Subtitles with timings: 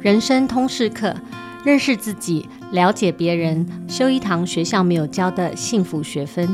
[0.00, 1.12] 人生通识课，
[1.64, 6.48] 认识自己，了解别人，修一堂学校没有教的幸福学分。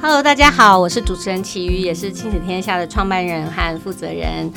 [0.00, 4.48] Hello，大家好，我是主持人齐瑜，也是亲子天下的创办人和负责人。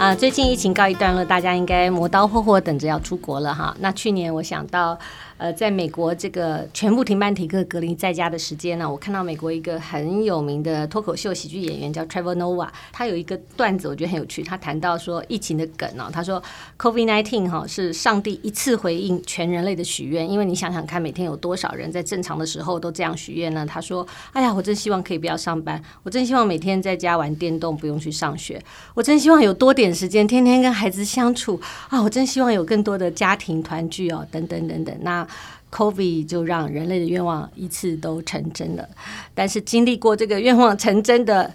[0.00, 3.76] 啊、最近疫情告一段落，大家应该磨刀霍霍等着要出国了哈。
[3.80, 4.98] 那去年我想到。
[5.40, 14.42] 呃，在美国这个全部停班停课、隔离在家的时间呢，我看到美国一个很有名的脱口秀喜剧演员叫 Trevor Noah，他有一个段子，我觉得很有趣。
[14.42, 16.42] 他谈到说疫情的梗哦，他说
[16.78, 23.64] COVID-19 哈是上帝一次回应全人类的许愿，因为你想想看，每天有多少人在正常的时候都这样许愿呢？
[23.64, 28.62] 他说：“哎呀，我真希望可以不要上班，我真希望每天在家玩电动，不用去上学，
[28.92, 35.26] 我真希望有多点时间天天跟孩子相处啊，我真希望有更多的家庭团聚哦，等等等等。”那
[35.70, 38.88] COVID 就让人类的愿望一次都成真了，
[39.34, 41.52] 但是经历过这个愿望成真的，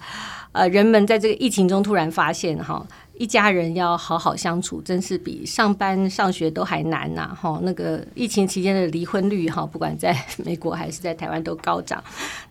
[0.53, 7.59] 呃，人们在这个疫情中突然发现，哈，一家人要好好相处，真是比上班上学都还难呐，哈。
[7.63, 12.01] 那个疫情期间的离婚率，哈，不管在美国还是在台湾都高涨。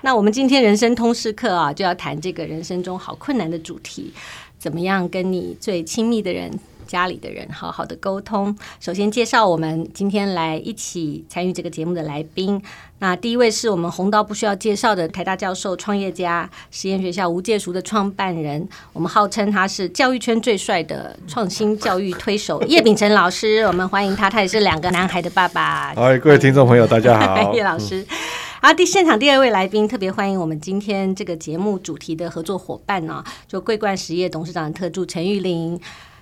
[0.03, 4.13] 那我们今天人生通识课啊，就要谈这个人生中好困难的主题，
[4.65, 6.51] 怎么样跟你最亲密的人，
[6.87, 8.57] 家里的人好好的沟通。
[8.81, 12.59] 首先介绍我们今天来一起参与这个节目的来宾。
[13.01, 18.67] 那第一位是我们红到不需要介绍的台大教授、创业家、实验学校无界塾的创办人。
[18.95, 23.65] 我们号称他是教育圈最帅的创新教育推手叶秉辰老师。
[23.67, 25.93] 我们欢迎他，他也是两个男孩的爸爸。
[25.95, 28.03] 嗨， 各位听众朋友，大家好，叶老师。
[28.65, 35.79] 好，第现场第二位来宾，特别欢迎我们今天这个节目主题的合作伙伴呢、哦，就桂冠实业董事长特助陈玉玲。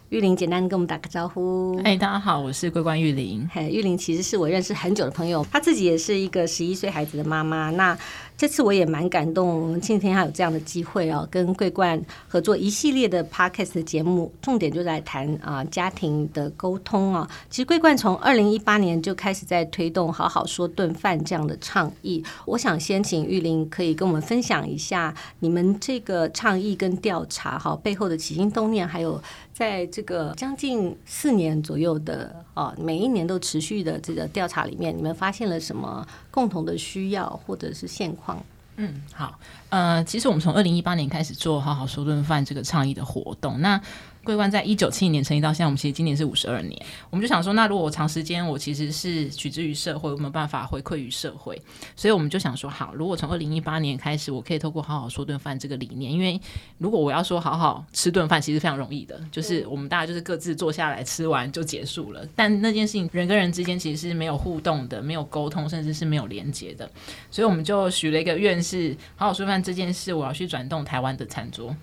[0.09, 1.81] 玉玲，简单跟我们打个招呼。
[1.85, 3.48] 哎，大家好，我是桂冠玉玲。
[3.53, 7.70] 嘿，玉玲其实是我认识很久的朋友，她自己也是一个十一岁孩子的妈妈。
[7.70, 7.97] 那
[8.37, 17.31] 这次我也蛮感动，我们今天还有这样的机会哦，跟桂冠合作一系列的 podcast 的节目，重点就在谈啊家庭的沟通啊。
[17.48, 22.25] 其实桂冠从二零一八年就开始在推动“好好说顿饭”这样的倡议。
[22.47, 38.42] 我想先请玉玲可以跟我们分享一下你们这个倡议跟调查哈背后的起心动念，还有在这个将近四年左右的啊每一年都持续的这个调查里面，你们发现了什么共同的需要或者是现况？
[38.77, 43.80] 嗯，好，呃，其实我们从二零一八年开始做“好好说顿饭”这个倡议的活动，那。
[44.25, 46.81] 桂冠在一九七一年成立到现在，我们其实今年是五十二年。
[47.11, 51.61] 我们就想说，那如果我长时间，我其实是取之于社会，我没有办法回馈于社会，
[51.97, 56.41] 所以我们就想说，好，如果从二零一八年开始，我可以透过好好说顿饭这个理念，因为
[56.79, 62.25] 如果我要说好好吃顿饭，其实非常容易的，就是我们大家就是各自坐下来吃完就结束了。
[62.37, 66.89] 但那件事情，人跟人之间其实是没有互动的，没有沟通，甚至是没有连接的。
[67.31, 71.75] 所以我们就许了一个愿，是好好说饭这件事，我要去转动台湾的餐桌。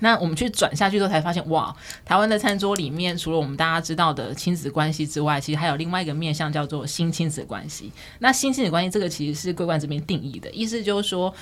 [0.00, 1.74] 那我们去转下去之后，才发现哇，
[2.04, 7.92] 台湾的餐桌里面，除了我们大家知道的亲子关系之外，其实还有另外一个面向，叫做新亲子关系。
[8.18, 11.32] 那新亲子关系这个其实是桂冠这边定义的，意思就是说，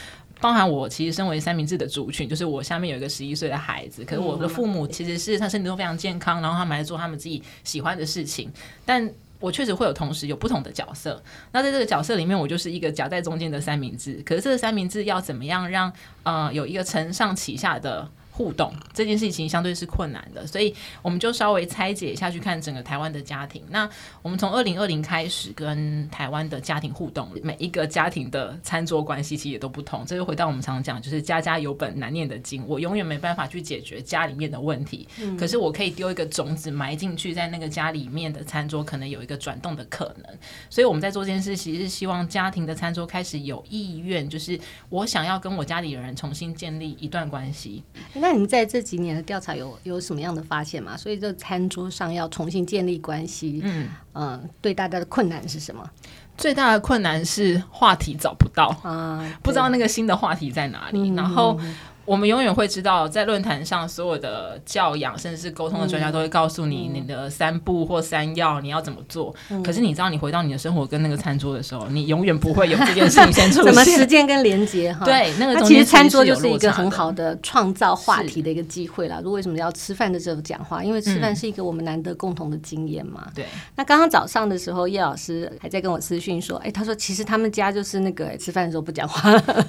[0.40, 8.50] 包含我其实身为三明治的族群，就是我下面有一个十一岁的孩子，可是我的父母其实是他身体都非常健康，然后他们来做他们自己喜欢的事情，
[8.84, 9.10] 但
[9.40, 11.22] 我确实会有同时有不同的角色。
[11.52, 14.20] 那在这个角色里面，我就是一个夹在中间的三明治。
[14.26, 15.92] 可是这个三明治要怎么样让
[16.24, 20.72] 呃有一个承上启下的互动这件事情相对是困难的，所以
[21.02, 23.60] 我们就稍微拆解一下去看整个台湾的家庭。
[23.68, 23.90] 那
[24.22, 30.06] 我们从二零二零开始跟台湾的家庭互动，每一个家庭的餐桌关系其实也都不同。
[30.06, 32.64] 这就回到我们常常讲，就是家家有本难念的经。
[32.68, 40.38] 我永远没办法去解决家里面的问题，嗯、可是我可以丢一个种子埋进去，在那个家里面的餐桌可能有一个转动的可能。
[40.70, 44.56] 所以我们在做这件事，其实是希望家庭的餐桌开始有意愿，就是
[44.90, 47.82] 我想要跟我家里的人重新建立一段关系。
[48.14, 50.96] 那你在这几年的调查有有什么样的发现吗？
[50.96, 55.88] 所以这餐桌上要重新建立关系，嗯嗯、呃，对大家的困难是什么？
[56.36, 61.58] 最大的困难是话题找不到啊，不知道那个新的话题在哪里，嗯、然后。
[62.08, 69.34] 我们永远会知道，在论坛上，所有的教养甚至是沟通的专家都会告诉你你的三步或三要，你要怎么做。
[69.50, 73.64] 嗯、可是你知道，你回到你的生活跟那个餐桌的时候，你永远不会有这件事情先出现。
[73.66, 75.04] 怎么实践跟连接哈？
[75.06, 79.18] 对，那个其实餐桌就是一个很好的创造话题的一个机会啦。
[79.22, 80.82] 如果为什么要吃饭的时候讲话？
[80.82, 83.28] 因为吃饭是一个我们难得共同的经验嘛。
[83.34, 83.60] 对、嗯。
[83.76, 89.66] 那刚刚早上的时候，叶老师还在跟我私讯说：“哎，他说其实他们家就是那个吃饭的时候不讲话的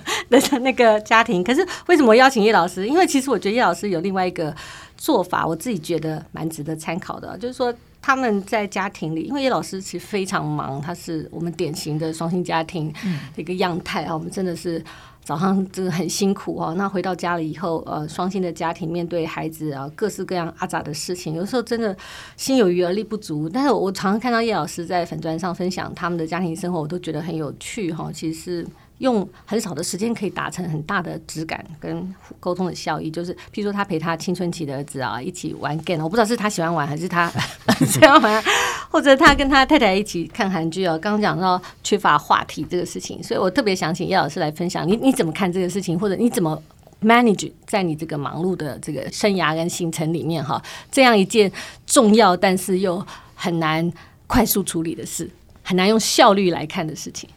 [0.62, 1.44] 那个家庭。
[1.44, 2.88] 可是为什么我邀请叶老师？
[2.88, 4.56] 因为其实我觉得叶老师有另外一个
[4.96, 12.94] 做法，我自己觉得蛮值得参考的，就是说他们在家庭里，因为叶老师其实非常忙，他是我们典型的双薪家庭
[13.36, 14.84] 的一个样态啊，我们真的是。
[15.22, 21.96] 早上真的很辛苦哦，那回到家里以后，呃，双薪的家庭面对孩子啊，各式各样阿杂的事情，有时候真的
[22.36, 23.48] 心有余而力不足。
[23.48, 28.10] 但是我常常看到叶老师在粉砖上分享他们的家庭生活，我都觉得很有趣哈。
[28.12, 28.68] 其实是。
[29.00, 37.30] 用很少的时间可以达成很大的质感跟沟通的效益，就是譬如说他陪他青春期的儿子啊一起玩 game，我不知道是他喜欢玩还是他
[37.88, 38.44] 喜欢玩，
[38.90, 40.98] 或者他跟他太太一起看韩剧啊。
[40.98, 46.62] 刚刚讲到缺乏话题这个事情，所以我特别想请叶老师来分享，你你怎么看这个事情，或者你怎么
[47.02, 50.62] manage 在你这个忙碌的这个生涯跟行程里面哈，
[50.92, 51.50] 这样一件
[51.86, 53.02] 重要但是又
[53.34, 53.90] 很难
[54.28, 55.30] 快速处理的事，
[55.64, 57.30] 很难用效率来看的事情。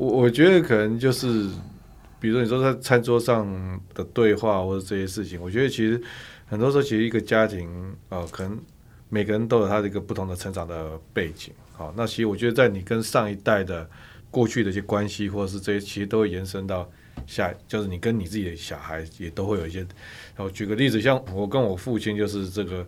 [0.00, 1.46] 我我觉得可能就是，
[2.18, 3.46] 比如说你说在餐桌上
[3.92, 6.00] 的对话或者这些事情，我觉得其实
[6.46, 7.68] 很多时候其实一个家庭
[8.08, 8.58] 啊、呃，可能
[9.10, 11.52] 每个人都有他的一个不同的成长的背景。
[11.74, 13.86] 好，那其实我觉得在你跟上一代的
[14.30, 16.90] 过去的一些关系，或者是这些，其实都会延伸到
[17.26, 19.80] 下，就是你跟你自己的小孩也都会有一些。
[20.34, 22.86] 然后举个例子，像我跟我父亲就是这个，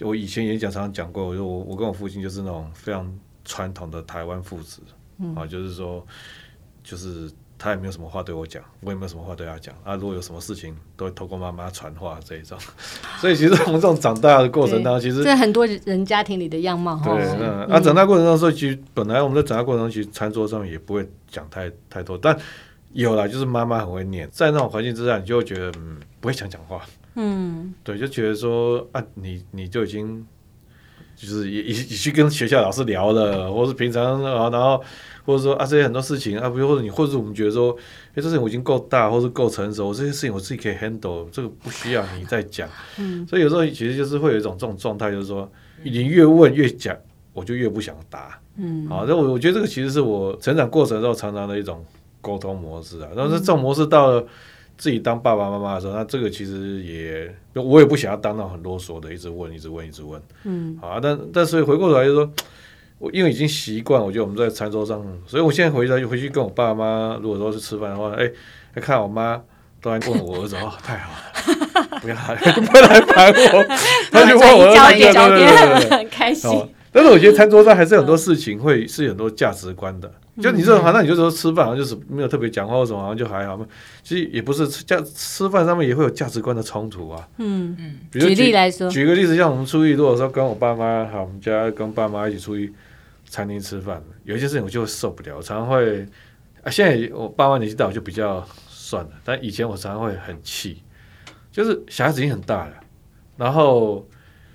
[0.00, 3.10] 我以前演讲常常讲过，我说我我跟我父亲就是那种非常
[3.46, 4.82] 传统的台湾父子，
[5.34, 6.06] 啊，就是说。
[6.90, 9.94] 就是他也没有什么话对我讲，我也没有什么话对他讲啊。
[9.94, 12.58] 如果有什么事情，都会透过妈妈传话这一种。
[13.20, 17.00] 所以其实我们这种长大的过程当中，其实这很多人家庭里的样貌。
[17.04, 22.36] 对，嗯，啊，长大过程当中，其实本来我们在长大过程中，其实餐桌上面也不会讲太太多，但
[22.92, 26.82] 有了，就是妈妈很会念，在那种环境之下，你就会觉得嗯，不会想讲话。
[27.14, 30.26] 嗯，对，就觉得说啊，你你就已经
[31.20, 34.82] 就是也也也去跟学校老师聊了，或是平常啊，然后。
[35.22, 37.76] 或者说啊，这些很多事情啊，比如或者你，或者我们觉得说，
[38.08, 42.66] 哎，这事情我已经够大，或是够成熟，这些事情我自己可以 handle，这个不需要你再讲。
[42.98, 45.48] 嗯，所以有时候其实就是会有一种这种状态，就是说，
[45.84, 46.96] 你越问越讲，
[47.34, 48.40] 我就越不想答。
[48.56, 51.84] 嗯，好，那我我觉得这个其实是我成长过程中常常的一种
[52.22, 53.08] 沟通模式啊。
[53.14, 54.26] 但是这种模式到了
[54.80, 60.20] 自己当爸爸妈妈的时候，那这个其实也我也不想要当到很啰嗦的，一直问，一直问，一直问。
[60.42, 62.28] 嗯，好啊，但但是回过头来就说。
[63.00, 68.30] 我因为已经习惯，我觉得我们在餐桌上，所以我现在回来就回去跟我爸妈，如果说是吃饭的话，哎、
[68.74, 69.40] 欸，看我妈
[69.80, 73.64] 都来问我儿子 哦，太好了，不要来，不要来烦我，
[74.12, 76.50] 他就问我儿子，对对对，很 开心。
[76.92, 83.66] 但是我觉得餐桌上还是很多事情会是很多价值观的，就你这种，好像你就说吃饭好像就是没有特别讲话或什么，好像就还好嘛。
[84.02, 87.28] 其实也不是吃价吃饭上面也会有价值观的冲突啊。
[87.38, 92.72] 嗯嗯，比如举，例来说，举个例子，像我们出去，如果说跟我爸妈，好，我们家跟爸妈一起出去。
[93.28, 96.04] 餐厅吃饭，有一些事情我就会受不了，我常常会
[96.64, 96.68] 啊。
[96.68, 99.10] 现在我爸妈年纪大，我就比较算了。
[99.22, 100.82] 但以前我常常会很气，
[101.52, 102.72] 就是小孩子已经很大了，
[103.36, 104.04] 然后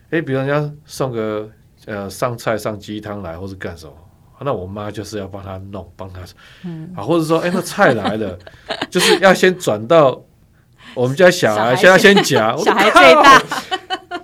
[0.09, 1.49] 哎，比如人家送个
[1.85, 3.93] 呃上菜上鸡汤来，或是干什么，
[4.41, 6.19] 那我妈就是要帮他弄，帮他
[6.63, 8.37] 嗯啊，或者说哎，那菜来了，
[8.89, 10.21] 就是要先转到
[10.93, 13.41] 我们家小孩，先要先夹， 小孩最大。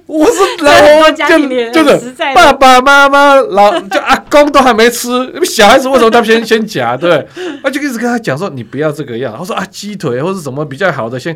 [0.08, 0.34] 我是
[0.66, 5.08] 老， 就就是爸爸妈妈老就阿公都还没吃，
[5.46, 6.98] 小孩子为什么他先先夹？
[6.98, 7.26] 对，
[7.64, 9.34] 我就一直跟他讲说，你不要这个样。
[9.40, 11.36] 我说啊，鸡腿或是什么比较好的先。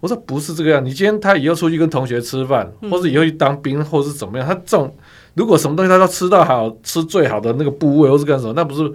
[0.00, 0.84] 我说不是这个样。
[0.84, 4.46] 你今天他以后出去跟同学吃饭，或者以后去当兵，或是怎么样？
[4.46, 4.94] 他这种
[5.34, 8.88] 如果什么东西他都吃到好吃最好的那个部位，或是干什么，那不是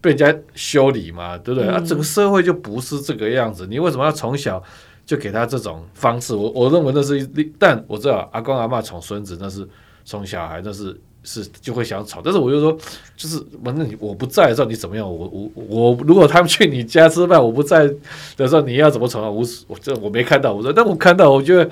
[0.00, 1.36] 被人家修理嘛？
[1.38, 1.68] 对不对？
[1.68, 3.66] 啊，整个社会就不是这个样子。
[3.68, 4.62] 你为什么要从小？
[5.04, 9.68] 就给他这种方式，我我认为那是一，但我知道阿公阿嬷宠孙子那是
[10.04, 12.20] 宠小孩，那是是就会想吵。
[12.24, 12.78] 但是我就说，
[13.16, 15.04] 就是反正你我不在的时候你怎么样？
[15.04, 17.92] 我我我如果他们去你家吃饭，我不在
[18.36, 19.28] 的时候你要怎么宠啊？
[19.28, 21.68] 我我这我没看到，我说但我看到，我觉得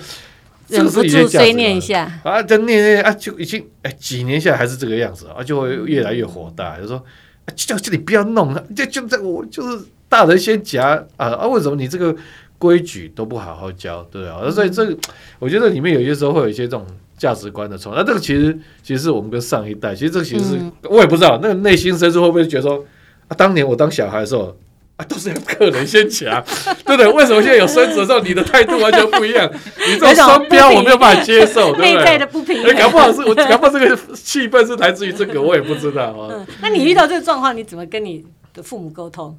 [0.70, 6.96] 忍不住碎念一下啊，就念念啊，就已经哎几年下来还是这个样子啊，就会越来越火大，就说
[7.44, 12.16] 啊，就就你不要弄了，就就在我就是大人先夹啊啊，为什么你这个？
[12.60, 14.94] 规矩都不好好教，对啊，所以这个
[15.38, 16.86] 我觉得里面有些时候会有一些这种
[17.16, 17.96] 价值观的冲突。
[17.98, 22.84] 那这个其实其实是我们跟上一代，其实这个其实是、嗯、我也不知道，那个内心深处会不会觉得说
[23.28, 24.54] 啊，当年我当小孩的时候
[25.00, 26.44] 啊，都是要客人先抢，
[26.84, 27.08] 对不对？
[27.08, 29.50] 为什么现在有孙子的时候，你的态度完全不一样？
[29.88, 32.18] 你这种双标我没有办法接受，对不对？
[32.18, 36.46] 的不平衡，搞不好是我搞不好这个气氛是来自于这个，我也不知道啊、嗯。
[36.60, 39.38] 那你遇到这个状况，你怎么跟你的父母沟通？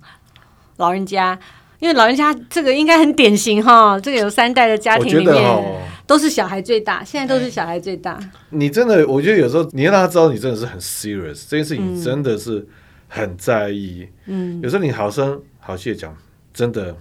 [0.78, 1.38] 老人家？
[1.80, 5.64] 因为老人家这个应该很典型哈，这个有三代的家庭里面
[6.06, 8.20] 都是小孩最大，现在都是小孩最大。
[8.52, 12.68] 你真的，我觉得有时候你要让他知道你真的是很 serious，这件事情真的是
[13.08, 14.08] 很在意。
[14.28, 16.14] 嗯，有时候你好声好谢谢讲，
[16.54, 16.94] 真的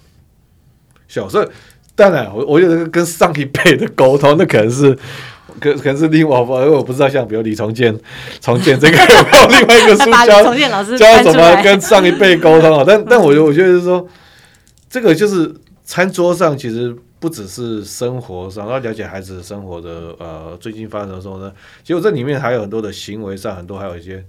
[1.08, 1.44] 小时候，
[1.96, 4.96] 当然我我觉得跟上一辈的沟通，那可能是
[5.60, 7.98] 可可能是另外，因为我不知道像比如李重建、
[8.40, 12.84] 重建这个有没有另外一个书 教重建老师教怎么跟上一辈沟通啊？
[12.86, 14.06] 但 但我觉得我觉得是说。
[14.92, 21.52] 这个就是餐桌上其实不只是生活上，要了解孩子生活的呃最近发生的时候呢，
[21.84, 24.24] 结果这里面还有很多的行为上，很多还有一些。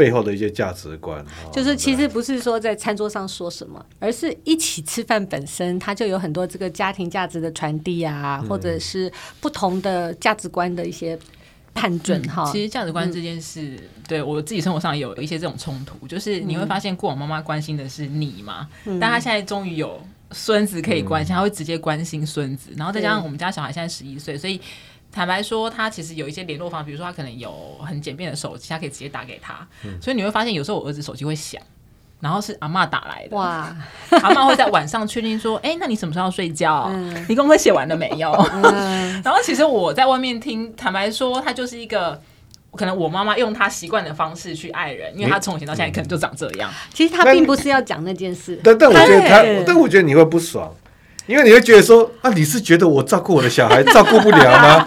[0.00, 11.18] 背后的一些价值观，就是其实不是说在餐桌上说什么，而是一起吃饭本身，它就有很多这个家庭价值的传递啊，或者是不同的价值观的一些
[11.74, 12.50] 判准哈、嗯。
[12.50, 24.58] 其实价值观这件事，嗯、对我自己生活上有一些这种冲突，就是你会发现过往妈妈关心的是你嘛，嗯、但她现在终于有孙子可以关心，她会直接关心孙子，然后再加上我们家小孩现在十一岁，所以。
[25.12, 29.66] 坦白说，他其实有一些联络方，比如说他可能有很简便的手机，他可以直接打给他。
[29.84, 31.60] 嗯、所以你会发现，有时候我儿子手机会响，
[32.20, 33.36] 然后是阿嬷打来的。
[33.36, 33.74] 哇！
[34.10, 36.88] 阿嬷会在晚上确定说：“哎、欸，那你什么时候要睡觉？
[36.92, 38.30] 嗯、你功课写完了没有？”
[38.62, 42.20] 嗯、 然后其实我在外面听，坦白说，他就是一个
[42.76, 46.70] 可能我妈妈用她习惯的方式去爱人，因为他从以前到现在可能就长这样。
[46.94, 50.72] 其实他并不是要讲那件事，但但我觉得他，但我觉得你会不爽。
[51.30, 54.84] 因为你会觉得说啊，你是觉得我照顾我的小孩照顾不了吗？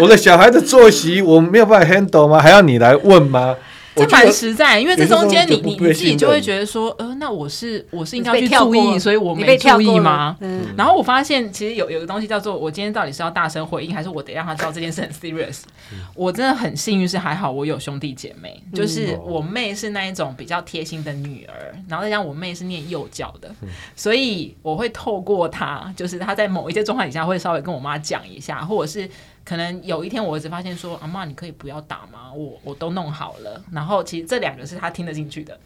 [0.00, 2.40] 我的小孩的作息我没有办法 handle 吗？
[2.40, 3.54] 还要你来问吗？
[3.94, 10.36] 这蛮实在，因为这中间你你你自己就会觉得说，呃，那我是我是应该去注意，所以我没注意吗？
[10.40, 10.66] 嗯。
[10.76, 15.60] 然后我发现其实有有个东西叫做，我今天到底是要大声回应，还是我得让他知道这件事很 serious？
[16.14, 23.48] 我真的很幸运是还好我有兄弟姐妹，就是我妹是那一种比较贴心的女儿，然后再加上我妹是念幼教的，
[23.94, 29.08] 所以我会透过她，就是她在某一些状况底下会稍微跟我妈讲一下，或者是。
[29.44, 32.32] 可能有一天我儿子发现说：“阿妈，你可以不要打吗？
[32.32, 35.58] 我我都弄好了。”然后其实这两个是他听得进去的，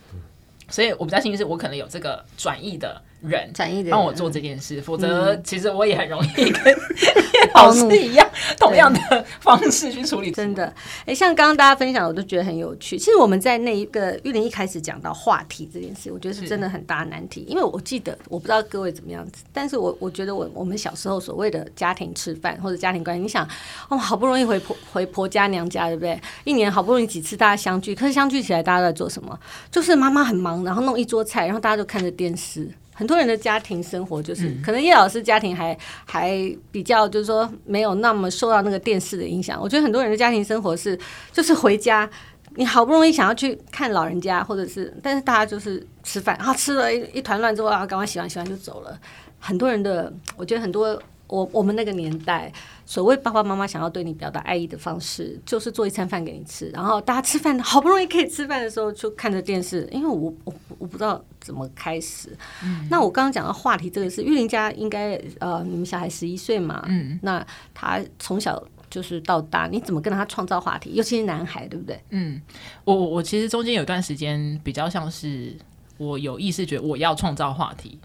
[0.68, 3.00] 所以我比较幸运是我可能有这个转译的。
[3.20, 3.50] 人
[3.90, 6.76] 帮我做这件事，否则其实我也很容易跟
[7.54, 10.30] 老师一样，同样的方式去处理。
[10.30, 10.72] 真的，
[11.04, 12.96] 哎，像刚刚大家分享，我都觉得很有趣。
[12.96, 17.44] 其实我们在那一个玉林一开始讲到话题这件事，我觉得是真的很大难题。
[17.48, 23.48] 因为我记得，我不知道各位怎么样子，但是我我觉得我我们小时候所谓的家庭吃饭或者家庭关系，你想，
[23.88, 26.20] 哦，好不容易回婆回婆家娘家，对不对？
[26.44, 29.36] 一年好不容易几次大家相聚，可是相聚起来大家在做什么？
[29.72, 32.68] 就是妈妈很忙，然后弄一桌菜，然后大家就看着电视。
[32.98, 36.36] 很多人的家庭生活就是，可能叶老师家庭还还
[36.72, 39.56] 比较，就是说没有那么受到那个电视的影响。
[39.62, 40.98] 我觉得很多人的家庭生活是，
[41.32, 42.10] 就是回家，
[42.56, 48.98] 你好不容易想要去看老人家，或者是，但是大家就是吃饭，然后吃了一一团乱之后，然后赶快洗完洗完就走了。
[49.38, 51.00] 很多人的，我觉得很多。
[51.30, 52.50] 我我们那个年代，
[52.88, 59.86] 所谓爸爸妈妈想要对你表达爱意的方式，就是做一餐饭给你吃，然后大家吃饭好不容易可以吃饭的时候，就看着电视。
[59.92, 62.34] 因为我我我不知道怎么开始。
[62.64, 70.94] 嗯、那我刚刚讲到话题这个是，玉林家应该呃，你们小孩十一岁嘛，嗯，那他从小就是到大，你怎么跟他创造话题？
[70.94, 72.02] 尤其是男孩，对不对？
[72.08, 72.40] 嗯，
[72.84, 75.54] 我我我其实中间有段时间比较像是
[75.98, 77.98] 我有意识觉得我要创造话题。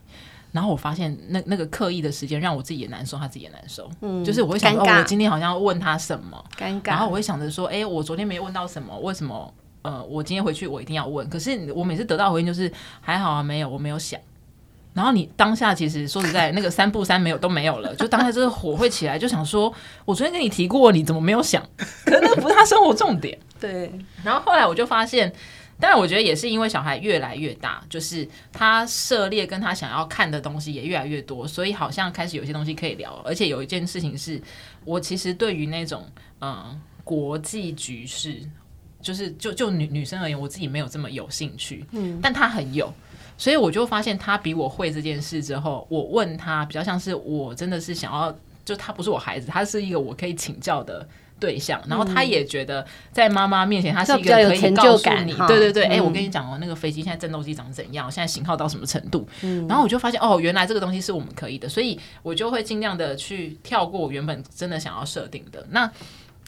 [0.53, 3.89] 然后我发现那那个刻意的时间让我自己也难受，他自己也难受。
[4.01, 6.89] 嗯，就是我会想，哦，我今天好像要问他什么，尴尬。
[6.91, 9.51] 然后我会想着说，哎，我昨天没问到什么，为什么？
[9.81, 11.27] 呃，我今天回去我一定要问。
[11.27, 14.17] 可是我每次得到回应就是还好啊，没有，我没有想。
[14.93, 19.74] 然后你当下其实说实在，那个三不三没有都没有了， 就当下这个火会起来，就想说，
[20.05, 21.62] 我昨天跟你提过，你怎么没有想？
[22.05, 23.36] 可能那不是他生活重点。
[23.60, 23.91] 对。
[24.24, 25.33] 然后后来我就发现。
[25.79, 33.21] 但我觉得也是因为小孩越来越大，就是他涉猎跟他想要看的东西也越来越多，所以好像开始有些东西可以聊。
[33.25, 34.41] 而且有一件事情是，
[34.85, 36.05] 我其实对于那种
[36.39, 38.39] 嗯国际局势，
[39.01, 41.85] 就是就就女女生而言，我自己没有这么有兴趣。
[41.91, 42.93] 嗯，但他很有，
[43.37, 48.33] 所以我就发现他比我会这件事之后，我问他比较像是我真的是想要，
[48.65, 51.08] 就他不是我孩子，他是一个我可以请教的。
[51.39, 59.27] 对象，然后他也觉得在妈妈面前，他是一个可以告诉你，对对对，哎，我跟你讲哦，那个飞机现在战斗机长怎样，现在型号到什么程度，
[59.67, 65.91] 然后我就发现哦，原来这个东西是我们可以的，所以我就会尽量的去跳过我原本真的想要设定的那。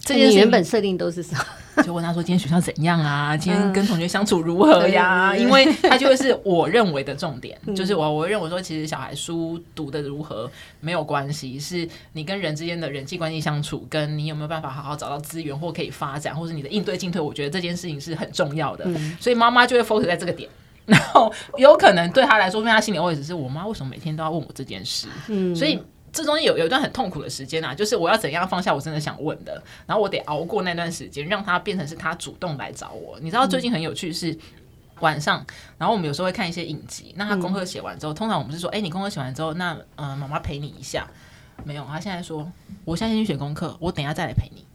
[0.05, 1.43] 这些原本设定都是什么？
[1.83, 3.35] 就问他说：“今天学校怎样啊？
[3.35, 18.85] 今天跟同学相处如何呀？”嗯、因为他就会是我认为的重点， 嗯、就是我我认为说，其实小孩书读的如何没有关系，是你跟人之间的人际关系相处，跟你有没有办法好好找到资源或可以发展，或是你的应对进退，我觉得这件事情是很重要的。
[18.87, 20.49] 嗯、所以妈妈就会 focus 在这个点，
[20.85, 25.09] 然后有可能对他来说，因为他心里会只是我妈为什么每天都要问我这件事？
[25.27, 25.77] 嗯，所以。
[26.15, 33.19] 这中间有有一段很痛苦的时间啊，就是我要怎样放下我真的想问的，然后我得熬过那段时间，让他变成是他主动来找我。
[33.19, 34.37] 你知道最近很有趣是
[35.01, 35.45] 晚上，
[35.77, 41.05] 然后我们有时候会看一些影集，那他功课写完之后，通常我们是说，哎，你功课写完之后，那呃妈妈陪你一下，
[41.65, 42.49] 没有，他现在说，
[42.85, 44.65] 我现在先去写功课，我等一下再来陪你。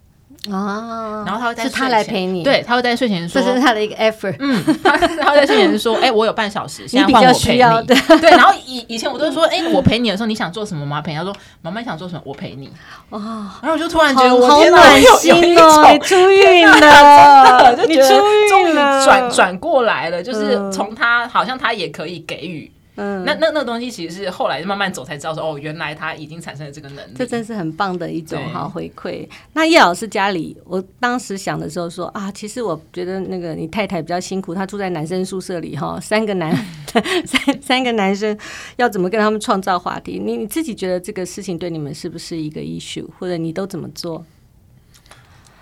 [0.50, 11.02] 啊，然后他会在是他来陪你，对，他会在睡前说这是他的一个 effort，嗯，他他会在睡前说， 哎、欸，我有半小时，现在换我陪你，你对，对，然后以以前我都会说，哎、欸，我陪你的时候你想做什么吗？
[11.02, 12.70] 陪你，他说妈妈想做什么，我陪你，
[13.10, 13.20] 哦，
[13.60, 18.08] 然后我就突然觉得我好暖心哦，你出运了， 就觉得
[18.48, 22.72] 终于转转过来了，就是从他好像他也可以给予。
[23.02, 29.26] 嗯，那那那东西其实是后来慢慢走才知道说哦，原来他已经产生了这个能力，这真是很棒的一种好回馈。
[29.54, 36.54] 那叶老师家里，我当时想的时候说啊，其实我觉得那个你太太比较辛苦，她住在男生宿舍里哈，三个男
[37.24, 38.36] 三三个男生
[38.76, 40.20] 要怎么跟他们创造话题？
[40.22, 44.26] 你你自己觉得这个事情对你们是不是一个 issue，或者你都怎么做？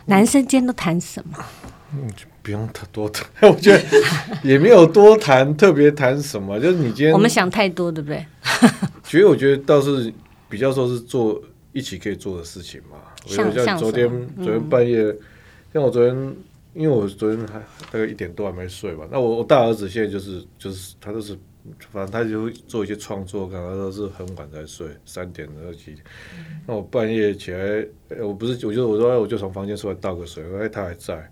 [0.06, 1.38] 男生间都谈什么？
[1.92, 3.84] 嗯，就不用太多谈， 我觉得
[4.42, 6.58] 也没有多谈，特别谈什么。
[6.58, 8.24] 就是你今天，我们想太多，对不对？
[9.04, 10.10] 其实我觉得倒是
[10.48, 11.38] 比较说是做
[11.74, 12.96] 一起可以做的事情嘛。
[13.26, 15.18] 像我觉得像昨天，昨天半夜，嗯、
[15.74, 16.36] 像我昨天，
[16.72, 17.58] 因为我昨天还
[17.92, 19.06] 大概一点多还没睡吧。
[19.12, 21.36] 那我我大儿子现在就是就是他都是，
[21.90, 25.98] 反正他就做一些创作，刚刚都是很晚才睡，三点多几点。
[26.66, 27.86] 那我半夜起来，
[28.22, 31.30] 我不是，我就我说我就从房间出来倒个水，哎，他还在。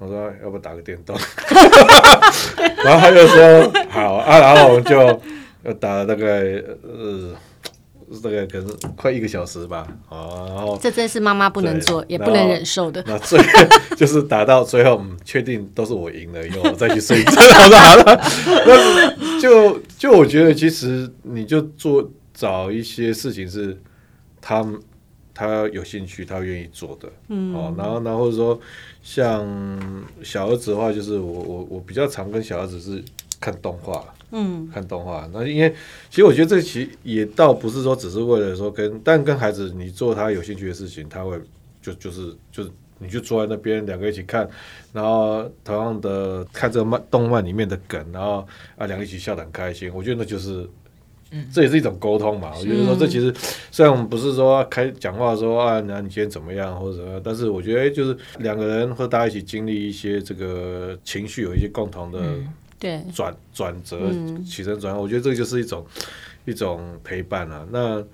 [0.00, 1.14] 我说要不打个电动，
[2.82, 6.24] 然后他就说好啊，然后我们就打了大概
[6.82, 7.34] 呃
[8.22, 13.04] 大概可能快一个小时吧，哦，然后这真是妈妈不能做也不能忍受的。
[13.06, 13.38] 那最
[13.94, 17.30] 就是打到最后，嗯，确定都是我赢了以后，我再去睡觉。
[17.36, 18.20] 我说好了，
[18.66, 23.78] 那就就我觉得其实你就做找一些事情是
[24.40, 24.66] 他
[25.40, 28.60] 他有兴趣，他愿意做的，嗯，哦，然后然后说。
[29.02, 29.48] 像
[30.22, 33.02] 小儿子的话，就是我我我比较常跟小儿子是
[33.40, 35.26] 看动画，嗯，看动画。
[35.32, 35.74] 那因为
[36.10, 41.40] 其实我觉得这其实也倒不是说只是为了说跟，但跟孩子你做他有兴趣的事情，他会
[41.80, 44.46] 就就是就是你就坐在那边两个一起看，
[44.92, 49.90] 然后同样的看这个漫动漫里面的梗，然后啊两个一起笑得很开心。
[49.94, 50.68] 我觉得那就是。
[51.52, 53.32] 这也是一种沟通嘛，我觉得说这其实
[53.70, 62.20] 虽然我们不是说开讲话说啊，那你今天怎么样或者什么，但是我觉得就是两个人和大家一起经历一些这个情绪，有一些共同的
[62.80, 64.10] 对转转折
[64.44, 65.86] 起承转合，我觉得这个就是一种
[66.46, 67.64] 一种陪伴啊。
[67.70, 68.04] 那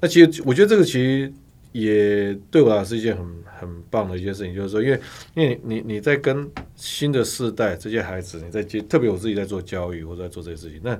[0.00, 1.30] 那其实我觉得这个其实
[1.72, 3.26] 也对我来说是一件很
[3.60, 5.00] 很棒的一件事情，就是说，因为
[5.34, 10.98] 因为你你在跟新的世代这些孩子，你在接，特别我自己在做教育或者在做这些事情，那。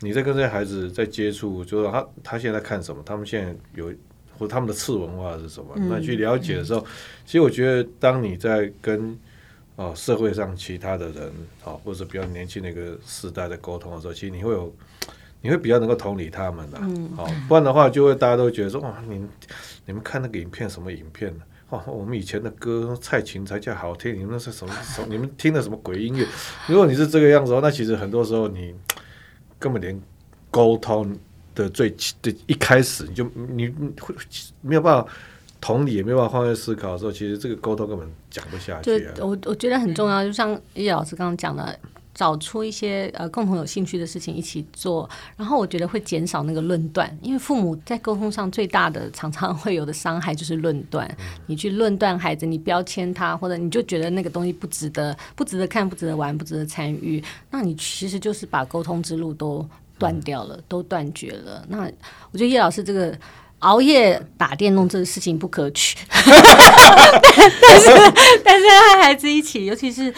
[0.00, 3.90] 你在跟这些孩子在接触，就是他他现在看什么，他们现在有
[4.38, 5.70] 或他们的次文化是什么？
[5.76, 6.86] 嗯、那去了解的时候，嗯、
[7.24, 9.12] 其实我觉得，当你在跟
[9.76, 11.26] 啊、呃、社会上其他的人
[11.64, 14.70] 啊、呃，或者比较年轻的一个时代的沟通的时候，其实你会有，
[15.40, 16.76] 你会比较能够同理他们的。
[16.82, 19.26] 嗯，好、呃，不然的话，就会大家都觉得说，哇，你
[19.86, 21.42] 你们看那个影片什么影片呢？
[21.70, 25.06] 哦，我们以前的歌蔡琴才叫好听，你们那是什么什么？
[25.08, 26.26] 你们听的什么鬼音乐？
[26.68, 28.74] 如果你是这个样子的话，那其实很多时候你。
[29.58, 30.00] 根本连
[30.50, 31.16] 沟通
[31.54, 31.90] 的最
[32.22, 33.68] 的一开始，你就你
[34.00, 34.14] 会
[34.60, 35.08] 没有办法
[35.60, 39.14] 同理，也没有办法换位思考的时候，其实这个沟通根本讲不下去啊。
[39.18, 41.78] 我我觉得很重要，就像叶老师刚刚讲的，
[42.16, 51.06] 找出一些呃共同有兴趣的事情一起做，然后我觉得会减少那个论断，因为父母在沟通上最大的常常会有的伤害就是论断。
[51.18, 61.62] 嗯、你去论断孩子，你标签他，或者你就觉得那个东西不值得，不值得看，不值得玩，不值得参与，那你其实就是把沟通之路都断掉了，都断绝了。
[61.68, 61.82] 那
[62.30, 63.14] 我觉得叶老师这个
[63.58, 67.88] 熬夜打电动这个事情不可取， 但是
[68.42, 70.12] 但是和孩子一起，尤其是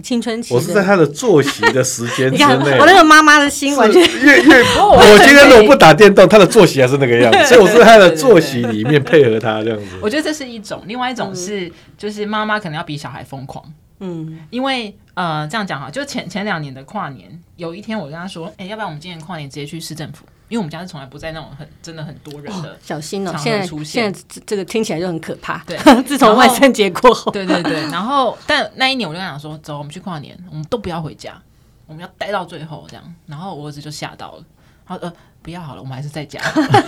[0.00, 2.78] 青春期，我是在他的作息的时间之 内。
[2.78, 9.84] 我那个妈妈的心完全越越， 我今天如果不打电动，他的作息还是那个样子，所以我是在他的作息里面配合他这样子。
[10.00, 13.62] 我觉得这是一种，另外一种是就是妈妈可能要比小孩疯狂。
[14.00, 23.34] 嗯，因为呃，这样讲哈，就前前两年的跨年，有一天我跟他说，哎、欸，要不然我们今年跨年直接去市政府，因为我们家是从来不在那种很真的很多人的、哦、小心哦。
[23.38, 25.58] 现在现在这个听起来就很可怕。
[25.66, 27.80] 对， 自从万圣节过后，对对对。
[27.90, 31.40] 然后，但那一年我就跟他说，走，我们去跨年，我们都不要回家，
[31.86, 33.14] 我们要待到最后这样。
[33.26, 34.44] 然后我儿子就吓到了，
[34.86, 36.40] 他说呃，不要好了，我们还是在家。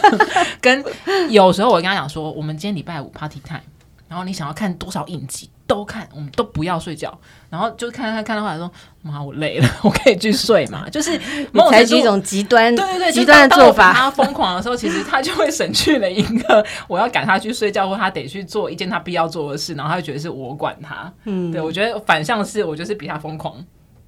[0.61, 0.85] 跟
[1.31, 3.61] 有时候我跟他讲说，我们今天礼拜五 party time。
[4.07, 7.17] 然后你想要看多少影集都看，我们都不要睡觉，
[7.49, 8.71] 然后就看看看到后来说，
[9.03, 10.89] 妈，我累了， 我可以去睡嘛。
[10.93, 11.19] 就是
[11.71, 13.93] 采取一种极端，对对对，极端的做法。
[13.93, 21.13] 他疯狂的时候，其实他就会省去了一个 我要赶他去睡觉，或他得去做一件他必要做的事，然后他就觉得是我管他。
[21.25, 23.57] 嗯，对，我觉得反向是我就是比他疯狂。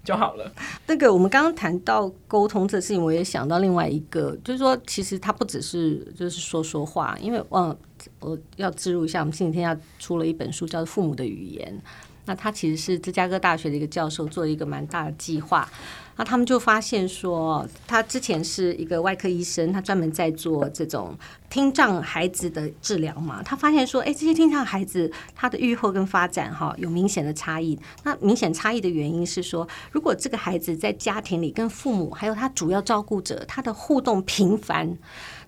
[0.04, 0.48] 就好了。
[0.86, 7.76] 那个我们刚刚谈到沟通这事情，我也想到另外一个，就是说，其实它不只是就是说说话，因为嗯，
[8.20, 11.80] 我要植入一下，我们前几天要出了一本书，叫做《父母的语言》，
[12.24, 15.68] 那他其实是芝加哥大学的一个教授做了一个蛮大的计划。
[16.18, 21.14] 那他们就发现说，他之前是一个外科医生，他专门在做这种
[21.48, 23.42] 听障孩子的治疗嘛。
[23.42, 27.78] 他发现说，哎，这些听障孩子他的预后跟发展哈有明显的差异。
[28.04, 34.96] 那明显差异的原因是说，如果这个孩子在家庭里跟父母还有他主要照顾者他的互动频繁。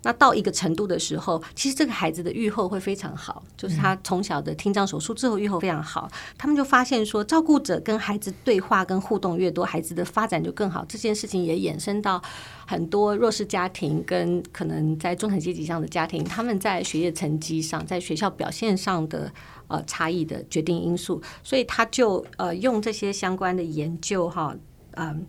[0.01, 6.09] 那到一个程度的时候，其实这个孩子的预后会非常好，就是他从小的听障手术之后预后非常好。
[6.37, 10.85] 他们就发现说，照顾者跟孩子对话跟互动越多，孩子的发展就更好。
[10.87, 12.21] 这件事情也衍生到
[12.69, 19.31] 很多弱势家庭跟可能在中产阶级上的家庭，他们在学业成绩上，在学校表现上的
[19.67, 21.19] 呃差异的决定因素。
[21.43, 24.55] 所以他就呃用这些相关的研究哈，
[24.91, 25.25] 嗯。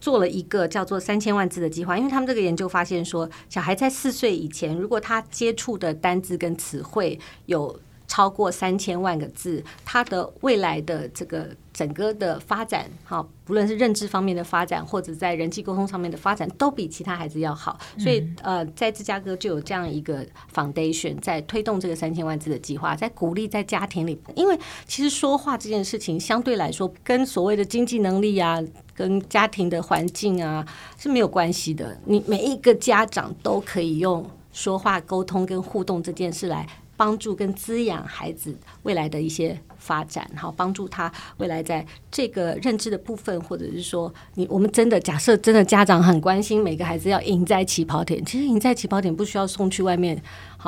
[0.00, 7.80] 做了一个叫做三千万字的计划，因为他们这个研究发现说，小孩在四岁以前，如果他接触的单字跟词汇有
[8.14, 17.76] 超过三千万个字，它的未来的这个整个的发展，哈，不论是认知方面的发展，或者在人际沟通上面的发展，都比其他孩子要好。
[17.98, 20.24] 所以，呃，在芝加哥就有这样一个
[20.54, 28.62] foundation 在推动这个三千万字的计划，在鼓励在家庭里，因为其实说话这件事情相对来说，跟所谓的经济能力啊。
[28.96, 30.64] 跟家庭的环境啊
[30.96, 36.64] 是没有关系的，你每一个家长都可以用说话沟通跟互动这件事来
[36.96, 50.20] 帮助跟滋养孩子未来的一些发展，好，帮助他未来在这个认知的部分，或者是说你我们真的假设真的家长很关心每个孩子要赢在起跑点，其实赢在起跑点不需要送去外面，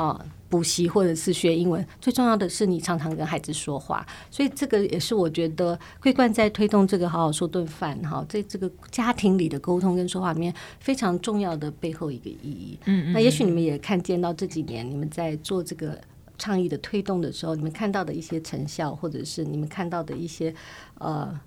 [0.03, 0.25] 好。
[0.49, 12.79] 补习或者是学英文，最重要的是你常常跟孩子说话，所以这个也是我觉得桂冠在推动这个好好说顿饭哈，在这个家庭里的沟通跟说话里面非常重要的背后一个意义。
[12.85, 15.99] 嗯，嗯，那也许你们也看见到这几年你们在做这个
[16.37, 20.55] 倡议的推动的时候，你们看到的一些成效，或者是你们看到的一些
[20.99, 21.37] 呃。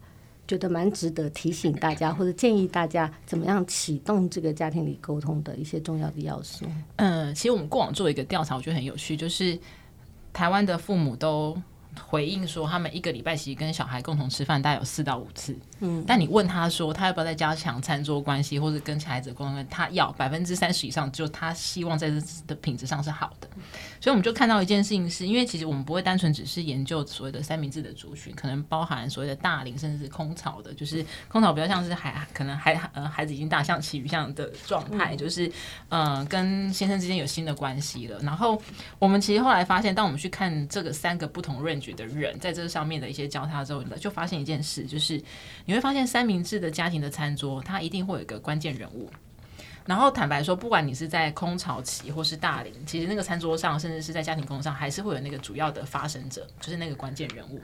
[0.51, 6.67] 觉得蛮值得提醒大家，或者建议大家怎么样启动这个家庭里沟通的一些重要的要素。
[6.97, 9.57] 嗯，其实我们过往做一个调查，我觉得很有趣，就是
[10.33, 11.57] 台湾的父母都
[12.07, 15.57] 回应说，他们一个礼拜其实跟小孩共同吃饭大概有四到五次。
[15.81, 23.48] 嗯，但你问他说，他要不要再加强餐桌关系，或者跟孩子沟通，他要百分之三十以上，就他希望在这的品质上是好的。
[24.00, 35.50] 所以我们就看到一件事情是，是因为其实我们不会单纯只是研究所谓的三明治的族群，可能包含所谓的大龄，甚至是空巢的，就是空巢比较像是孩，可能孩呃孩子已经大象骑鱼象的状态，就是
[35.88, 38.18] 呃跟先生之间有新的关系了。
[38.20, 38.61] 然后
[38.98, 45.21] 我们其实后来发现，当我们去看这个三个不同 range 的人在这上面的一些交叉之后，就发现一件事，就是
[45.64, 49.09] 你会发现三明治的家庭的餐桌，它一定会有一个关键人物。
[49.87, 57.61] 然后坦白说，不管你是在空巢期或是大龄，其实那个餐桌上，甚至是在家庭工作上，还是会有那个主要的发生者，就是那个关键人物。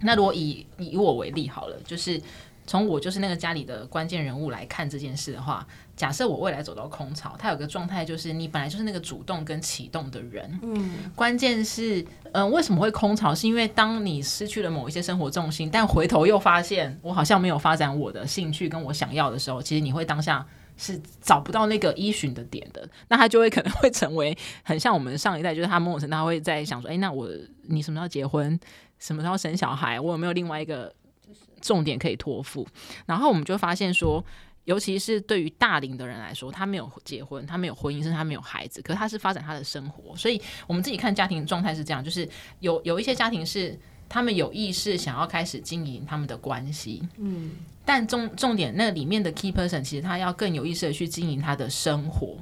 [0.00, 2.20] 那如果以以我为例好了，就是
[2.66, 5.66] 从我就是那个家里的关键人物来看这件事的话，
[6.02, 12.00] 假设我未来走到空巢，它有个状态就是你本来就是那个主动跟启动的人，嗯，关键是，
[12.32, 13.32] 嗯、呃，为什么会空巢？
[13.32, 20.44] 是因为当你失去了某一些生活重心，但回头又发现我好像没有发展我的兴趣跟我想要的时候，其实你会当下。
[20.74, 27.28] 是找不到那个依循的点的，那他就会可能会成为很像我们上一代，就是他某种程度他会在想说，哎，那我
[27.64, 28.58] 你什么时候结婚，
[28.98, 30.92] 什么时候生小孩，我有没有另外一个
[31.60, 32.66] 重点可以托付？
[33.04, 34.24] 然后我们就发现说，
[34.64, 40.16] 尤其是对于大龄的人来说，他没有结婚，他没有婚姻，甚至他没有孩子，可是他是发展他的生活。
[40.16, 42.28] 所以我们自己看家庭状态是这样，就是
[42.60, 47.50] 有有一些家庭是他们有意识想要开始经营他们的关系，嗯。
[47.84, 52.38] 但重重点，那里面的 key person 其实他要更有意识的去经营他的生活，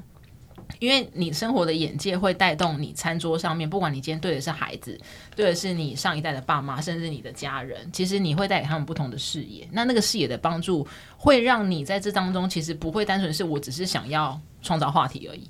[0.78, 4.98] 因为你生活的眼界会带动你餐桌上面，不管你今天对的是孩子，
[5.34, 9.68] 对的是你上一代的爸妈，甚至你的家人，其实你会带给他们不同的视野。
[9.72, 15.48] 那那个视野的帮助，会让你在这当中其实不会单纯是我只是想要创造话题而已。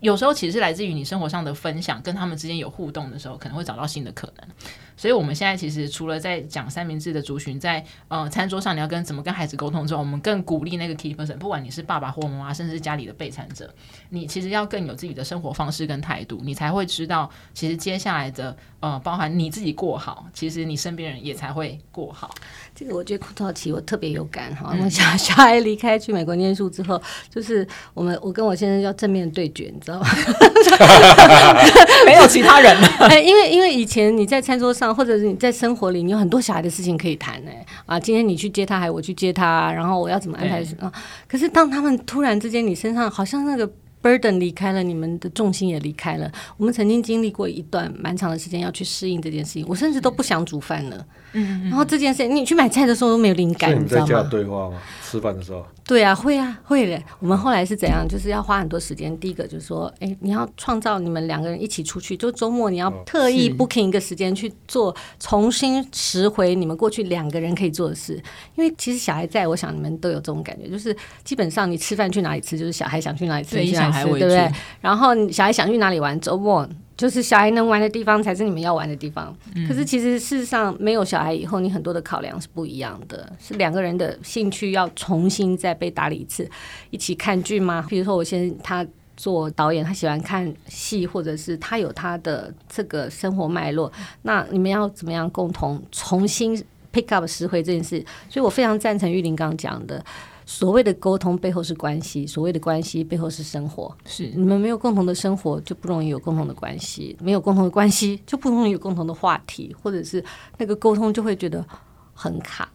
[0.00, 4.48] 有时候其实是来自于你生活上的分享，跟他们之间有互动的时候，可能会找到新的可能。
[5.00, 13.72] 所以，我们现在其实除了在讲三明治的族群，在呃餐桌上你要跟怎么跟孩子沟通之后，我们更鼓励那个 key person，不管你是爸爸或妈妈，甚至是家里的备餐者，
[14.10, 22.30] 你其实要更有自己的生活方式跟态度，你才会知道，其实接下来的呃，包含你自己过好，其实你身边人也才会过好。
[22.74, 30.06] 这个我觉得空巢期我特别有感哈，因为小小孩离开去美国念书之后，就是我们我跟我先生要正面对决，你知知道吗？
[32.04, 32.88] 没有其他人了。
[33.08, 37.50] 哎，因为因为以前你在餐桌上，或者是你在生活里，你有很多小孩的事情可以谈呢。
[37.86, 39.72] 啊，今天你去接他，还是我去接他？
[39.72, 40.92] 然后我要怎么安排啊？
[41.26, 43.70] 可是当他们突然之间，你身上好像那个。
[44.02, 46.30] Burden 离开了，你们的重心也离开了。
[46.56, 51.06] 我们曾经经历过一段蛮长的时间要去适应这件事情，我甚至都不想煮饭了。
[51.32, 54.06] 嗯，然后这件事情，你去买菜的时候都没有灵感，你知道吗？
[54.06, 54.78] 在家对话吗？
[55.04, 55.64] 吃饭的时候？
[55.84, 57.00] 对啊，会啊，会的。
[57.18, 58.06] 我们后来是怎样？
[58.08, 59.16] 就是要花很多时间。
[59.18, 68.14] 第一个就是说，哎，你要创造你们两个人一起出去，就周末你要特意 booking 一个时间去做，重新拾回你们过去两个人可以做的事。
[68.56, 74.50] 因为其实小孩在，我想你们都有这种感觉，就是基本上你吃饭去哪里吃，就是小孩想去哪里吃，对，小孩对不对？
[74.80, 76.68] 然后小孩想去哪里玩，周末。
[76.96, 79.34] 就是小孩能玩的地方才是你们要玩的地方。
[79.54, 79.66] 嗯。
[79.66, 86.46] 可是其实事实上，没有小孩以后，你很多的考量是不一样的，是两个人的兴趣要重新再被打理一次。
[86.90, 87.86] 一起看剧吗？
[87.88, 93.90] 比如说，我先他做导演，他喜欢看戏，或者是他有他的这个生活脉络。
[94.20, 96.54] 那你们要怎么样共同重新
[96.92, 98.04] pick up 拾回这件事？
[98.28, 100.04] 所以我非常赞成玉玲刚刚讲的。
[100.52, 103.96] 所谓的沟通背后是关系，所谓的关系背后是生活。
[104.04, 110.22] 是你们没有共同的生活，就不容易有共同的关系；没有共同的关系，就不容易有共同的话题，或者是
[110.58, 111.64] 那个沟通就会觉得
[112.12, 112.68] 很卡。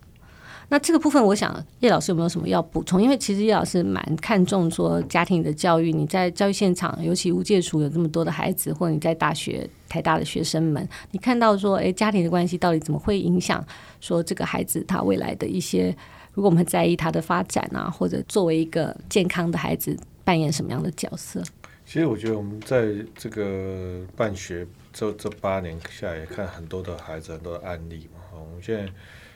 [0.69, 3.03] 那这个部分，我想叶老师有没有什么要补充？
[3.03, 5.91] 因为其实叶老师蛮看重说家庭的教育。
[5.91, 13.63] 你在教育现场，尤其无界处有这么多的孩子，或者你在大学台大的学生们，你看到说，诶，家庭的关系到底怎么会影响
[13.99, 15.93] 说这个孩子他未来的一些？
[16.35, 21.41] 如果我们很在意他的发展啊，或者作为一个健康的孩子，扮演什么样的角色？
[21.85, 28.19] 其实我觉得我们在这个办学这这八年下来，看很多的孩子，很多的案例嘛。
[28.33, 28.91] 我们现在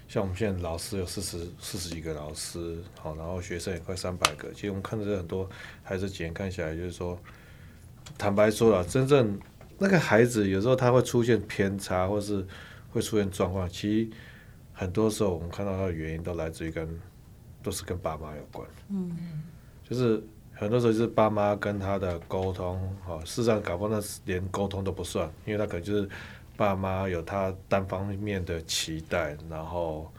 [0.10, 4.52] 像我们现在老师有四十四十几个老师，好，然后学生也快三百个。
[4.52, 5.50] 其实我们看到这很多
[5.82, 7.18] 孩子，几年看下来，就是说，
[8.18, 9.40] 坦白说了，真正
[9.78, 12.46] 那个孩子有时候他会出现偏差，或是
[12.92, 14.10] 会出现状况，其实。
[14.80, 16.88] 很多时候，我们看到他的原因都来自于跟，
[17.62, 18.66] 都是跟爸妈有关。
[18.90, 19.44] 嗯，
[19.84, 26.08] 就是很多时候就是爸妈跟他的沟通，哈，事实上搞不好那连沟通都不算，因为他可能就是
[26.56, 30.10] 爸妈有他单方面的期待，然后，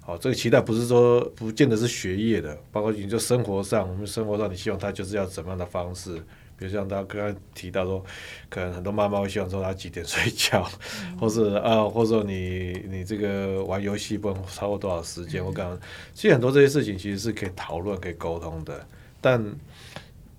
[0.00, 6.20] 好，这个期待不是说不见得是学业的，包括你就生活上，我们生活上你希望他就是要怎么样的方式。
[6.58, 8.04] 比如像他刚刚提到说，
[8.50, 10.68] 可能很多妈妈会希望说他几点睡觉，
[11.04, 15.40] 嗯、 或是啊，或者说你你这个玩游戏不能超过多少时间。
[15.40, 15.78] 嗯、我刚刚
[16.12, 18.84] 其实很多这些事情其实是可以讨论、可以沟通的。
[19.20, 19.40] 但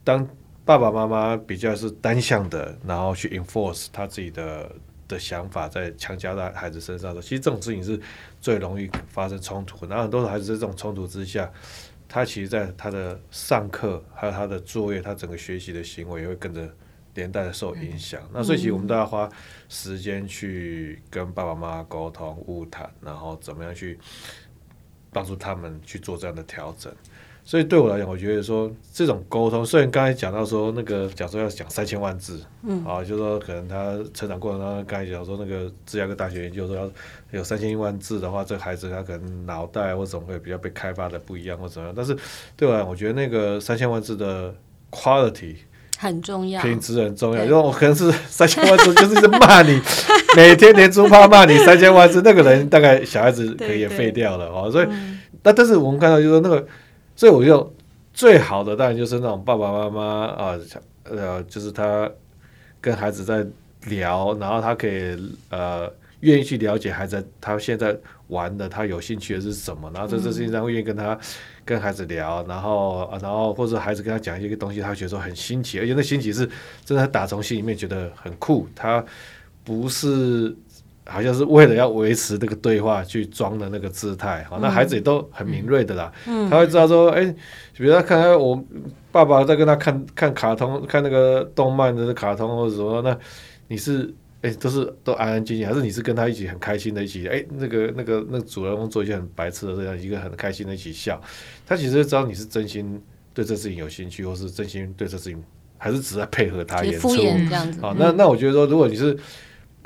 [0.03, 0.27] 当
[0.65, 4.69] 爸爸妈妈比较是单向的，然后去 enforce 他自己的
[5.07, 7.97] 的想法，在强加在孩子身上的，其实这种事情是
[8.41, 9.85] 最容易发生冲突。
[9.85, 11.49] 然后很多孩子在这种冲突之下。
[12.09, 16.67] 他其实，在他的上课，还有他的作业，他整个学习的行为也会跟着
[17.13, 18.19] 连带的受影响。
[18.23, 19.29] 嗯、那所以，其实我们都要花
[19.69, 23.99] 时间去跟爸爸妈妈沟通、物谈，然后怎么样去
[25.13, 26.91] 帮助他们去做这样的调整。
[27.49, 36.87] 所以对我来讲，我觉得说这种沟通，虽然刚才讲到说那个讲说要讲三千万字，嗯，啊，就是说可能他成长过程当中，刚才讲说那个芝加哥大学研究说要
[37.31, 41.93] 有三千万字的话，这个孩子他可能脑袋或怎么会比较被开发的不一样或怎么样。
[41.97, 42.15] 但是
[42.55, 44.53] 对我来讲，我觉得那个三千万字的
[44.91, 45.55] quality
[45.97, 47.43] 很重要，品质很重要。
[47.43, 49.81] 因为我可能是三千万字就是骂你，
[50.37, 54.69] 每天连珠炮骂你三千万字，那个人大概小孩子可以也废掉了哦。
[54.71, 54.87] 所以，
[55.41, 56.63] 那、嗯、但是我们看到就是说那个。
[57.19, 57.69] 所以我就
[58.13, 60.57] 最好的当然就是那种爸爸妈妈啊，
[61.03, 62.09] 呃，就是他
[62.79, 63.45] 跟孩子在
[63.87, 67.93] 聊，然后他可以呃愿意去了解孩子他现在
[68.27, 71.19] 玩的，他有兴趣的是什么，然后在这事情上会愿意跟他
[71.65, 76.49] 跟孩子聊，然后然后或者孩子跟他讲一些东西，他觉得说很新奇，而且那新奇是
[76.85, 79.03] 真的打从心里面觉得很酷，他
[79.65, 80.55] 不是。
[81.09, 87.25] 好像是为了要维持这个对话去装的那个姿态，好，那孩子也都很敏锐的啦，嗯，他会知道说，哎，
[87.75, 88.63] 比如他看看我
[89.11, 93.17] 爸爸在跟他看看卡通，看那个动漫的卡通或者什么，那
[93.67, 101.19] 你是哎都是都安安静静，还是你是跟他一起很开心的一起，哎，那个那个那个主人公做一些很白痴的这样一个很开心的一起笑，
[101.65, 103.01] 他其实知道你是真心
[103.33, 105.43] 对这事情有兴趣，或是真心对这事情，
[105.77, 109.17] 还是只在配合他演出，这样子，好，那那我觉得说，如果你是。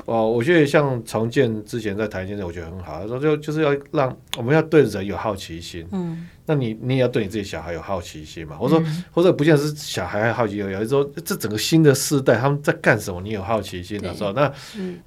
[0.06, 3.00] 哦，我觉得像重建之前在谈一件事，我觉得很好。
[3.00, 8.54] 他说就就是要让我们要对人有好奇心，嗯，那你你也要对你自己小孩有好奇心嘛。
[8.56, 14.52] 或者说、嗯、或者不见得是小孩好奇，有有时候这整个新的世代他们在干什么，你有好奇心的时候，那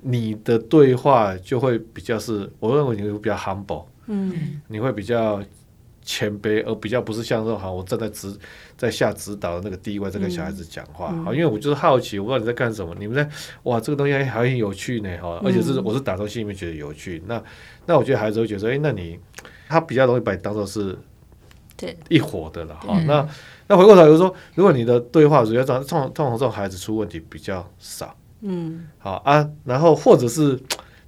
[0.02, 5.43] 你的对话就会比较是，我认为你会比较 humble，嗯，你会比较
[6.02, 8.34] 谦卑，而比较不是像这种好，我站在指
[8.78, 13.28] 在下指导的那个地位在跟小孩子讲话，好、嗯，因为我就是好奇，我不知道你在干什么，你们在
[13.63, 17.42] 哇，这个东西还很有趣呢，哈，而且是我是打从心里面觉得有趣，那
[17.88, 19.20] 那我觉得孩子会觉得说，哎，那你
[19.68, 20.98] 他比较容易把你当做是
[21.76, 21.98] 对。
[22.10, 23.28] 一伙的了，哈，那
[23.68, 30.60] 那回过头来就是说，如果你的对话主要这样，通常通常这种孩子出问题比较少，嗯，好啊，然后或者是。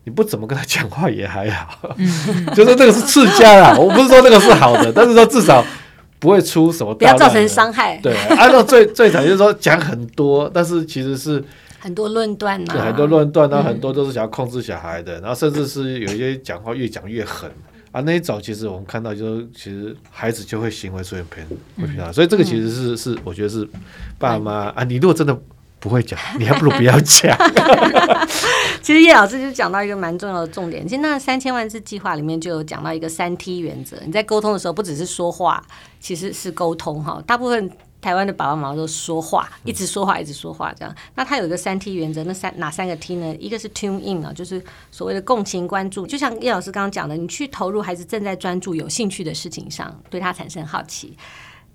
[0.06, 1.94] 你不怎么跟他讲话也还好，
[2.56, 3.78] 就是这个是次佳啦。
[3.78, 5.64] 我不是说这个是好的，但是说至少
[6.20, 7.98] 不会出什么，不要造成伤害。
[7.98, 11.44] 对，按照最 最惨就是说讲很多，但是其实是
[11.80, 17.50] 很多论断呐，很多论断，然后很多都是想要控制小孩的，然后甚至是有一些讲话越讲越狠
[17.92, 18.02] 啊。
[18.02, 23.68] 那一种其实我们看到就是，其实孩子就会行为出现偏会偏差，所以这个其实是是我觉得是
[24.18, 25.38] 爸妈啊，你如果真的。
[25.80, 27.38] 不会讲， 你还不如不要讲。
[28.82, 33.98] 其实叶老师就讲到一个蛮重要的重点，其实那三千万字计划里面就有讲到一个三 T 原则。
[34.06, 35.64] 你在沟通的时候，不只是说话，
[36.00, 37.22] 其实是沟通哈。
[37.26, 37.70] 大部分
[38.02, 40.96] 台湾的爸爸妈妈都说话，一直说话，一直说话这样。
[41.16, 43.36] 那他有一个三 T 原则，那三哪三个 T 呢？
[43.40, 51.18] 一个是 tune in 啊，就是所谓的共情关注，就像叶老师刚刚讲的，你去投入孩子正在专注、有兴趣的事情上，对他产生好奇。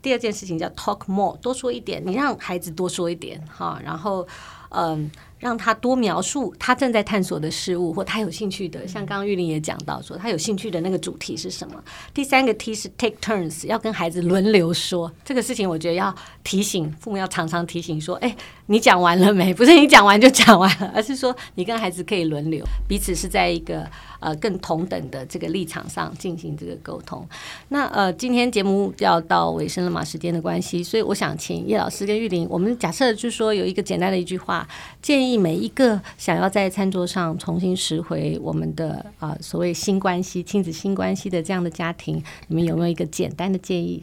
[0.05, 4.29] 第二件事情叫 talk more，多说一点，你让孩子多说一点哈，然后
[4.75, 5.11] 嗯。
[5.41, 8.89] 让他多描述他正在探索的事物，或他有兴趣的。
[8.89, 11.75] 像刚刚玉玲也讲到说，他有兴趣的那个主题是什么？
[12.15, 15.69] 第三个 T 是 take turns，要跟孩子轮流说这个事情。
[15.69, 18.35] 我觉得要提醒父母，要常常提醒说：“哎，
[18.67, 19.53] 你讲完了没？
[19.53, 23.87] 不是你讲完就讲完了，而是说你跟孩子可以轮流，彼此是在一个
[24.21, 27.29] 呃更同等的这个立场上进行这个沟通。”
[27.69, 34.64] 那呃，今天节目要到尾声了嘛，时间的关系，所以我想请叶老师跟玉玲，我们假设就是说有一个简单的一句话
[35.03, 35.37] 建议。
[35.37, 44.03] 每一个想要在餐桌上重新拾回我们的啊、呃、所谓新关系、亲子新关系的这样的家庭，你们有没有一个简单的建议？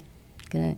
[0.49, 0.75] 跟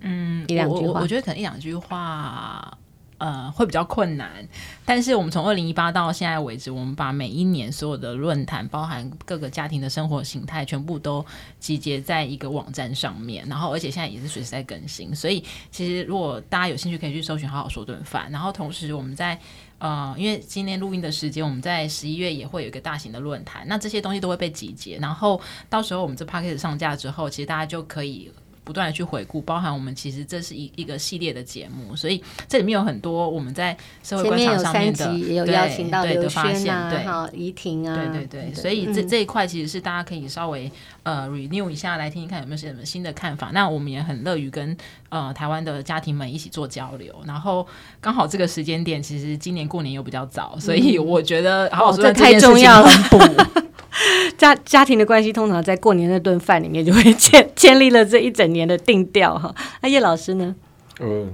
[0.00, 2.76] 嗯一两句话我觉得可能一两句话
[3.24, 4.46] 呃会比较困难。
[4.84, 11.24] 但是我们从二零一八到现在为止，我们把每一年所有的论坛，包含各个家庭的生活形态，全部都
[11.58, 13.46] 集结在一个网站上面。
[13.48, 18.28] 然后而且现在也是随时在更新，所以其实如果大家有兴趣，可以去搜寻“好好说顿饭”。
[18.30, 19.38] 然后同时我们在
[19.78, 28.30] 呃，因为今天录音的时间，我们在十一月也会有一个大型的论坛，那这些东西都会被集结，然后到时候我们这 podcast 上架之后，其实大家就可以。
[28.64, 40.70] 不断的去回顾，包含我们其实这是一一个系列的节目，所以这里面有很多我们在社会观察上面的，也有邀请到刘轩啊，对，好，怡婷啊，对对对，对，所以这这一块其实是大家可以稍微
[41.02, 43.50] 呃 renew 一下来听听看有没有什么新的看法。
[43.52, 44.76] 那我们也很乐于跟
[45.10, 47.14] 呃台湾的家庭们一起做交流。
[47.26, 47.66] 然后
[48.00, 52.90] 刚好这个时间点，其实今年过年又比较早，所以我觉得好好说这太重要了。
[54.36, 59.54] 家家庭的关系通常在过年那顿饭里面就会建建立了这一整年的定调哈。
[59.82, 60.54] 那叶老师呢？
[61.00, 61.30] 嗯，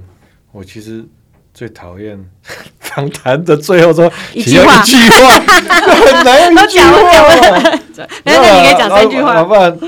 [0.51, 1.05] 我其实
[1.53, 2.21] 最讨厌
[2.79, 6.91] 访谈的最后说一句话，一句话 很难一句话。
[8.25, 9.41] 那那你可以讲三句话。
[9.45, 9.79] 不然，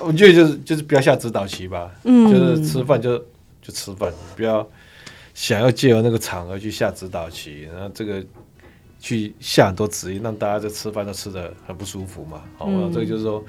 [0.00, 1.90] 我觉得就是就是不要下指导棋吧。
[2.04, 3.16] 嗯，就是吃饭就
[3.62, 4.68] 就吃饭，不要
[5.32, 8.22] 想要借由那个场合去下指导棋，然后这个。
[9.02, 12.42] 去下很多指令，让大家在吃饭都吃的很不舒服嘛。
[12.58, 13.42] 好、嗯，这个就是说，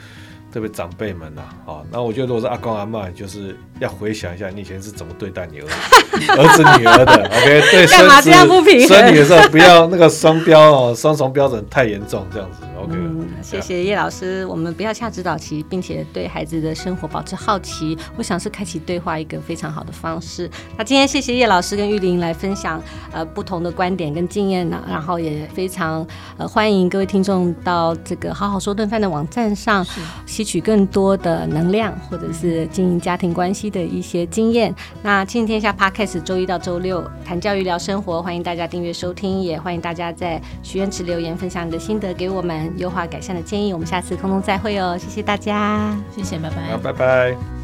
[0.51, 5.73] 特别长辈们呐、啊，好，那我觉得如果是阿公阿嬷，就是要回想一下你以前是怎么对待你儿子、
[6.37, 7.13] 儿子女儿的。
[7.13, 12.63] OK，对孙子、孙女的时候不要那个双标哦，双重标准太严重，这样子。
[12.81, 20.49] OK，、嗯、谢谢叶老师，我们不要下指导棋，并且对孩子的生活保持好奇，我想是开启对话一个非常好的方式。
[20.77, 26.05] 那今天谢谢叶老师跟玉玲来分享呃不同的观点跟经验呢，然后也非常
[26.37, 29.85] 呃欢迎各位听众到这个好好说顿饭的网站上
[30.25, 34.73] 吸取更多的能量，或者是经营家庭关系的一些经验。
[35.03, 42.70] 那亲子天下 Podcast 周一到周六谈教育聊生活，欢迎大家订阅收听，也欢迎大家在许愿池留言分享你的心得给我们。
[42.77, 47.60] 优化改善的建议，我们下次空中再会哦，谢谢大家，谢谢，拜拜，好，拜拜。